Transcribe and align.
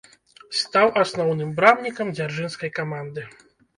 Стаў 0.61 0.87
асноўным 1.01 1.51
брамнікам 1.59 2.07
дзяржынскай 2.17 2.73
каманды. 2.79 3.21